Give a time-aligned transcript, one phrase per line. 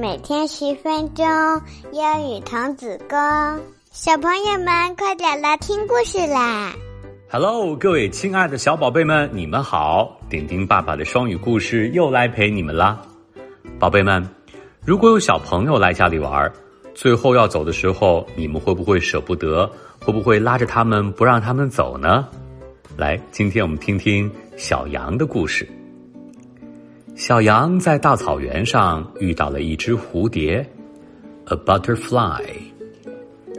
[0.00, 1.26] 每天十分钟，
[1.90, 3.18] 英语童子功。
[3.90, 6.72] 小朋友们，快点来听故事啦
[7.28, 10.16] ！Hello，各位亲爱的小宝贝们，你们好！
[10.30, 13.02] 丁丁爸爸的双语故事又来陪你们啦。
[13.80, 14.24] 宝贝们，
[14.84, 16.52] 如果有小朋友来家里玩，
[16.94, 19.68] 最后要走的时候，你们会不会舍不得？
[20.00, 22.24] 会不会拉着他们不让他们走呢？
[22.96, 25.68] 来，今天我们听听小羊的故事。
[27.18, 30.64] 小羊在大草原上遇到了一只蝴蝶
[31.46, 32.40] ，a butterfly。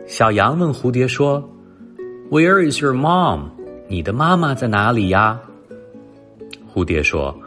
[0.08, 1.44] 小羊问蝴蝶说
[2.32, 3.50] ：“Where is your mom？
[3.90, 5.38] 你的妈妈在哪里呀？”
[6.74, 7.38] 蝴蝶说：“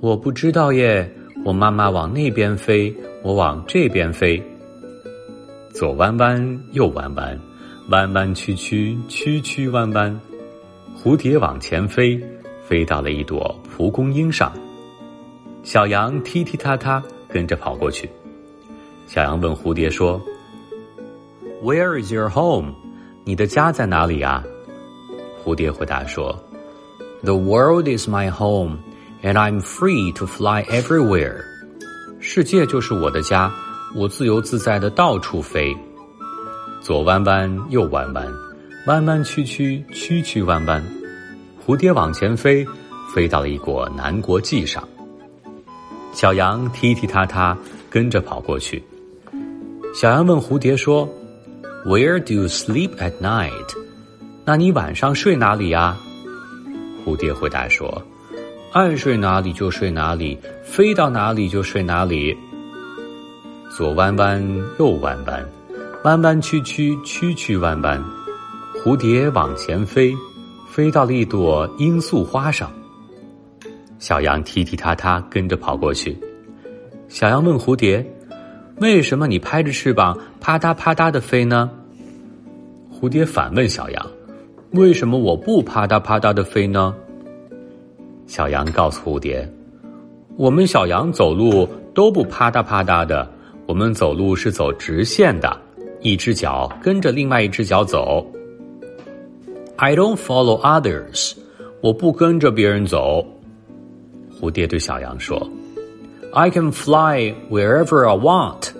[0.00, 1.10] 我不知道耶，
[1.42, 4.42] 我妈妈往那边飞，我往这边飞，
[5.70, 7.40] 左弯弯，右弯弯，
[7.88, 10.20] 弯弯曲曲，曲曲弯弯。”
[11.02, 12.22] 蝴蝶往前飞，
[12.62, 14.52] 飞到了一朵蒲公英上。
[15.66, 18.08] 小羊踢踢踏踏跟着跑过去。
[19.08, 20.22] 小羊问蝴蝶说
[21.60, 22.72] ：“Where is your home？
[23.24, 24.44] 你的家在哪里啊？”
[25.42, 26.38] 蝴蝶回答说
[27.24, 28.78] ：“The world is my home,
[29.24, 31.40] and I'm free to fly everywhere。
[32.20, 33.52] 世界就是我的家，
[33.96, 35.76] 我自由自在的到处飞。
[36.80, 38.32] 左弯弯，右弯弯，
[38.86, 40.80] 弯弯曲曲，曲曲弯弯。
[41.66, 42.64] 蝴蝶往前飞，
[43.12, 44.88] 飞到了一国南国际上。”
[46.16, 47.54] 小羊踢踢踏踏
[47.90, 48.82] 跟着跑过去。
[49.94, 51.06] 小羊问蝴蝶说
[51.84, 53.50] ：“Where do you sleep at night？
[54.46, 55.94] 那你晚上睡哪里呀？”
[57.04, 58.02] 蝴蝶回答说
[58.72, 62.34] ：“爱睡哪里就睡哪里，飞到哪里就睡哪里。
[63.70, 64.42] 左弯弯，
[64.78, 65.46] 右弯弯，
[66.04, 68.02] 弯弯曲曲，曲曲弯弯。
[68.82, 70.14] 蝴蝶往前飞，
[70.70, 72.72] 飞到了一朵罂粟花上。”
[73.98, 76.16] 小羊踢踢踏踏跟着跑过去。
[77.08, 78.04] 小羊问蝴蝶
[78.80, 81.70] ：“为什么你拍着翅膀啪嗒啪嗒的飞呢？”
[82.92, 84.06] 蝴蝶反问小羊
[84.72, 86.94] ：“为什么我不啪嗒啪嗒的飞呢？”
[88.26, 89.48] 小羊告诉蝴蝶
[90.36, 93.30] ：“我们小羊走路都不啪嗒啪嗒的，
[93.66, 95.56] 我们走路是走直线的，
[96.00, 98.26] 一只脚跟着另外一只脚走。
[99.76, 101.34] ”I don't follow others，
[101.82, 103.24] 我不跟着别人走。
[104.40, 105.50] 蝴蝶对小羊说
[106.32, 108.70] ：“I can fly wherever I want，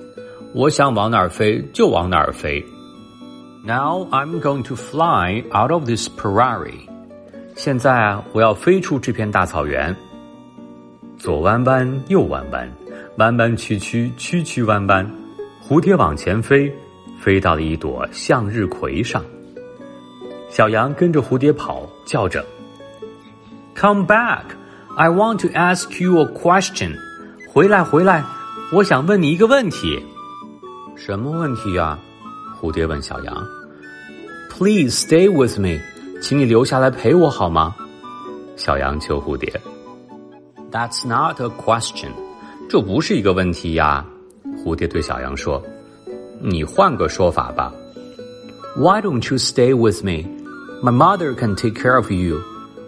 [0.53, 2.65] 我想往哪儿飞就往哪儿飞。
[3.65, 6.87] Now I'm going to fly out of this prairie。
[7.55, 9.97] 现在啊，我要飞出这片大草原。
[11.19, 12.71] 左弯弯，右弯弯，
[13.17, 15.11] 弯弯曲曲，曲曲弯弯。
[15.67, 16.73] 蝴蝶往前飞，
[17.19, 19.25] 飞到了一朵向日葵上。
[20.51, 22.45] 小羊跟着蝴蝶跑，叫着
[23.75, 24.45] ：‘Come back！’
[24.98, 26.98] I want to ask you a question。
[27.50, 28.24] 回来，回来，
[28.74, 30.04] 我想问你一个问题。
[30.96, 31.98] 什么问题呀？
[32.60, 33.36] 蝴蝶问小羊。
[34.50, 35.80] Please stay with me，
[36.22, 37.76] 请你留下来陪我好吗？
[38.56, 39.60] 小羊求蝴蝶。
[40.72, 42.12] That's not a question，
[42.70, 44.06] 这不是一个问题呀。
[44.64, 47.74] 蝴蝶对小羊说：“你换个说法吧。
[48.78, 50.30] Why don't you stay with me?
[50.84, 52.40] My mother can take care of you。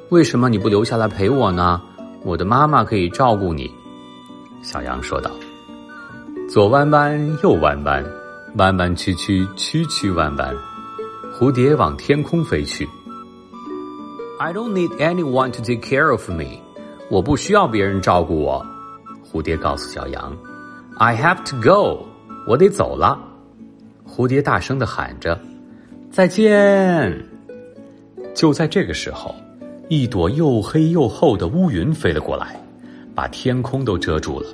[0.09, 1.81] 为什么你不留下来陪我呢？”
[2.28, 3.72] 我的妈妈可以照顾你，
[4.60, 5.30] 小羊说道。
[6.46, 8.04] 左弯弯，右弯弯，
[8.56, 10.54] 弯弯曲曲，曲曲弯弯。
[11.32, 12.86] 蝴蝶往天空飞去。
[14.38, 16.60] I don't need anyone to take care of me。
[17.10, 18.62] 我不需要别人照顾我。
[19.24, 20.36] 蝴蝶告诉小羊。
[20.98, 22.04] I have to go。
[22.46, 23.18] 我得走了。
[24.06, 25.40] 蝴蝶大声的喊着
[26.12, 27.26] ：“再见！”
[28.36, 29.34] 就在这个时候。
[29.88, 32.60] 一朵又黑又厚的乌云飞了过来，
[33.14, 34.46] 把天空都遮住了。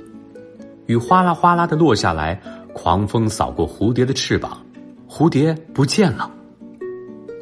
[0.85, 2.41] 雨哗啦哗啦的落下来，
[2.73, 4.63] 狂风扫过蝴蝶的翅膀，
[5.09, 6.31] 蝴蝶不见了。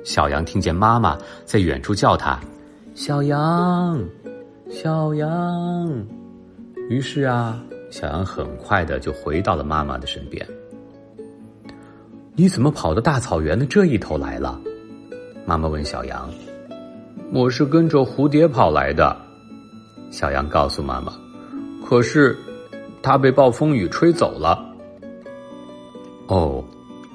[0.03, 2.39] 小羊听见妈妈在远处叫它
[2.95, 4.03] ：“小羊，
[4.71, 6.03] 小羊。”
[6.89, 10.45] 于是啊，小羊很快的就回到了妈妈的身边。
[12.33, 14.59] 你怎么跑到大草原的这一头来了？
[15.45, 16.27] 妈妈问小羊。
[17.33, 19.17] 我是跟着蝴蝶跑来的，
[20.11, 21.11] 小羊告诉妈妈。
[21.83, 22.37] 可是，
[23.01, 24.63] 它被暴风雨吹走了。
[26.27, 26.63] 哦，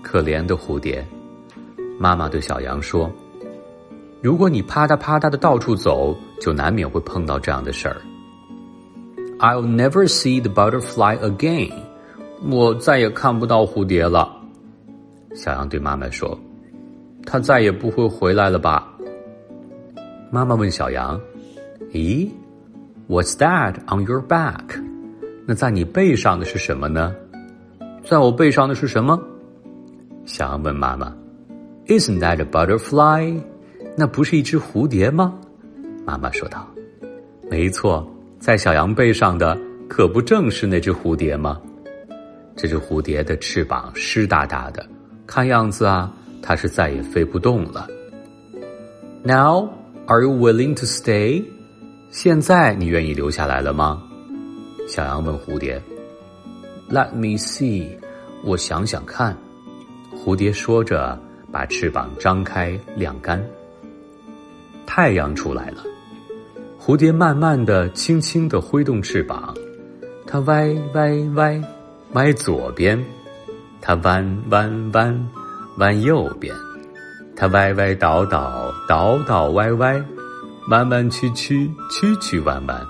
[0.03, 1.07] 可怜的蝴蝶！
[2.01, 3.09] 妈妈对小羊说
[4.21, 8.03] ：“如果你啪嗒啪嗒的到处走，就难免会碰到这样的事儿。”
[9.39, 11.73] I'll never see the butterfly again。
[12.51, 14.37] 我再也看不到蝴蝶了。
[15.37, 16.37] 小羊对妈妈说
[17.25, 18.93] ：“它再也不会回来了吧？”
[20.31, 21.21] 妈妈问小羊
[21.93, 22.29] ：“咦
[23.09, 24.83] ，What's that on your back？
[25.47, 27.15] 那在你背上的是什么呢？”
[28.05, 29.19] 在我背上的是什么？
[30.27, 31.15] 小羊问妈妈
[31.87, 33.41] ：“Isn't that a butterfly？”
[33.97, 35.39] 那不是一只蝴蝶吗？
[36.05, 36.69] 妈妈说道
[37.51, 38.09] ：“没错，
[38.39, 39.59] 在小羊背上的
[39.89, 41.61] 可不正是那只蝴蝶吗？
[42.55, 44.87] 这只蝴蝶的翅膀湿哒哒的，
[45.27, 47.87] 看样子啊，它是再也飞不动了。
[49.23, 49.69] Now,
[50.09, 51.45] are you willing to stay？
[52.11, 54.03] 现在你愿意留下来了吗？”
[54.89, 55.81] 小羊问蝴蝶。
[56.91, 57.87] “Let me see，
[58.43, 59.37] 我想想看。”
[60.17, 61.21] 蝴蝶说着，
[61.53, 63.45] 把翅膀张开晾干。
[64.87, 65.85] 太阳出来了，
[66.81, 69.55] 蝴蝶慢慢的、轻轻的挥动翅膀，
[70.27, 71.63] 它歪歪歪，
[72.15, 72.99] 歪左边；
[73.83, 75.29] 它弯弯弯，
[75.77, 76.55] 弯右边；
[77.41, 80.05] 它歪歪倒倒，倒倒歪歪，
[80.71, 82.85] 弯弯曲曲，曲曲弯弯。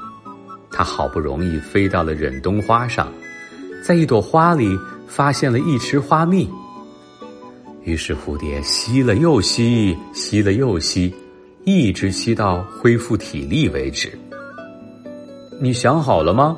[0.70, 3.12] 它好不容易飞到了忍冬花上，
[3.84, 4.74] 在一朵花里
[5.06, 6.48] 发现了一池花蜜。
[7.82, 11.14] 于是蝴蝶吸了又吸，吸了又吸。
[11.64, 14.18] 一直吸到恢复体力为止。
[15.60, 16.56] 你想好了吗？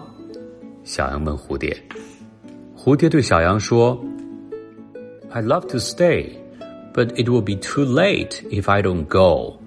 [0.84, 1.76] 小羊问蝴蝶。
[2.76, 4.00] 蝴蝶对小羊说
[5.30, 6.28] ：“I love to stay,
[6.92, 9.58] but it will be too late if I don't go。”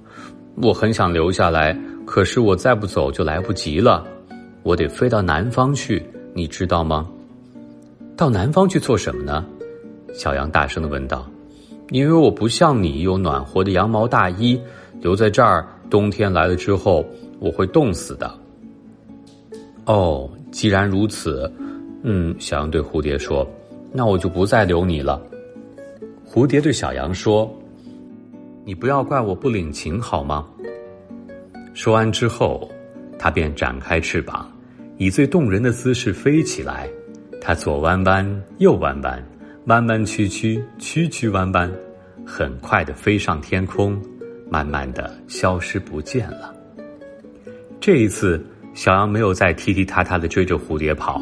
[0.61, 1.75] 我很想留下来，
[2.05, 4.05] 可是我再不走就来不及了。
[4.61, 6.03] 我得飞到南方去，
[6.33, 7.09] 你知道吗？
[8.15, 9.45] 到南方去做什么呢？
[10.13, 11.27] 小羊大声的问道
[11.89, 14.59] ：“因为我不像你有暖和的羊毛大衣。”
[15.01, 17.05] 留在这儿，冬天来了之后，
[17.39, 18.31] 我会冻死的。
[19.85, 21.51] 哦，既然如此，
[22.03, 23.45] 嗯，小羊对蝴蝶说
[23.91, 25.21] ：“那我就不再留你了。”
[26.33, 27.55] 蝴蝶对小羊说
[28.65, 30.43] ：“你不要怪我不领情，好吗？”
[31.75, 32.67] 说完之后，
[33.19, 34.51] 它便展开翅膀，
[34.97, 36.89] 以最动人的姿势飞起来。
[37.39, 39.23] 它左弯弯，右弯弯，
[39.67, 41.71] 弯弯曲曲，曲曲弯弯，
[42.25, 44.01] 很快的飞上天空。
[44.49, 46.51] 慢慢的消失不见了。
[47.79, 48.43] 这一次，
[48.73, 51.21] 小羊没有再踢踢踏踏的追着蝴蝶跑，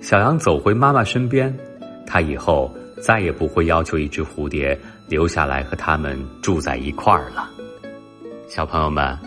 [0.00, 1.52] 小羊走回妈妈身边。
[2.06, 4.78] 它以后再也不会要求一只蝴蝶
[5.08, 7.50] 留下来和他们住在一块儿了。
[8.48, 9.18] 小朋友们，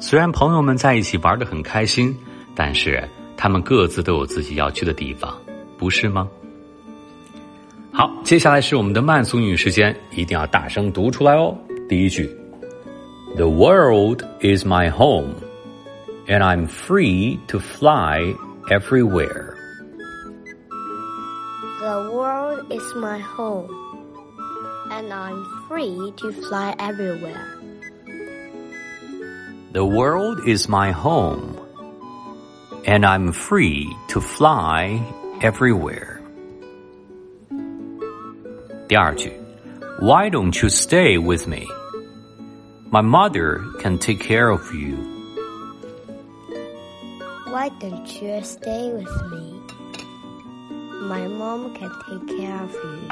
[0.00, 2.16] 虽然朋友们在一起玩的很开心，
[2.54, 3.02] 但是
[3.36, 5.36] 他们各自都有自己要去的地方，
[5.78, 6.28] 不是吗？
[7.92, 11.56] 好，接下来是我们的慢速英语时间，一定要大声读出来哦。
[11.88, 12.30] 第一句。
[13.34, 15.32] The world is my home,
[16.26, 18.34] and I'm free to fly
[18.68, 19.51] everywhere.
[22.69, 23.69] is my home,
[24.91, 27.57] and I'm free to fly everywhere.
[29.73, 31.57] The world is my home,
[32.85, 35.01] and I'm free to fly
[35.41, 36.21] everywhere.
[38.87, 39.31] 第二句,
[39.99, 41.67] Why don't you stay with me?
[42.91, 44.95] My mother can take care of you.
[47.49, 49.50] Why don't you stay with me?
[51.01, 53.09] My mom can take care of you.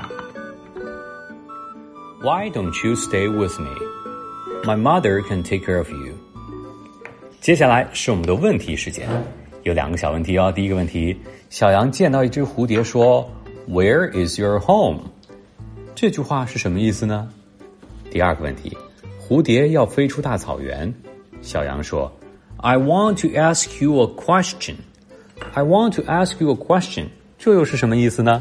[2.21, 3.69] Why don't you stay with me?
[4.63, 6.15] My mother can take care of you.
[7.39, 9.07] 接下来是我们的问题时间，
[9.63, 10.51] 有两个小问题哦。
[10.51, 11.15] 第一个问题，
[11.49, 13.27] 小羊见到一只蝴蝶说：“
[13.69, 15.01] Where is your home？”
[15.93, 17.29] 这句话是什么意思呢？
[18.09, 18.75] 第二个问题。
[19.21, 20.93] 蝴蝶要飞出大草原，
[21.41, 22.11] 小羊说：“
[22.57, 24.75] I want to ask you a question.
[25.53, 27.09] I want to ask you a question。”
[27.40, 28.40] 这又是什么意思呢？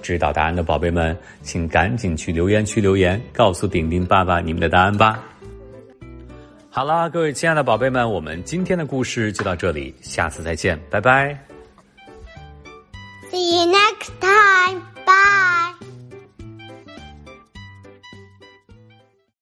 [0.00, 5.22] 知道答案的宝贝们，请赶紧去留言区留言，告诉丁丁爸爸你们的答案吧。
[6.70, 11.36] 好了，各位亲爱的宝贝们，我们今天的故事就到这里，下次再见，拜拜。
[13.30, 14.80] See you next time.
[15.04, 15.41] Bye.